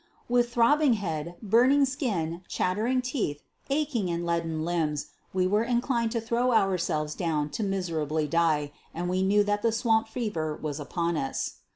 [0.27, 6.19] "With throbbing head, burning skin, chattering teeth, aching and leaden limbs, we were inclined to
[6.19, 11.17] throw ourselves down to miserably die, and we knew that the swamp fever was upon
[11.17, 11.57] us."